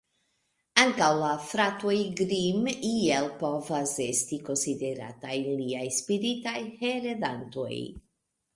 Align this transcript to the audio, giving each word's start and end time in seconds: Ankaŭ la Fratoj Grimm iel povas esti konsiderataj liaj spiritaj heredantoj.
Ankaŭ 0.83 1.09
la 1.17 1.33
Fratoj 1.49 1.97
Grimm 2.21 2.71
iel 2.93 3.29
povas 3.43 3.93
esti 4.07 4.41
konsiderataj 4.49 5.37
liaj 5.61 5.85
spiritaj 6.01 6.59
heredantoj. 6.83 7.73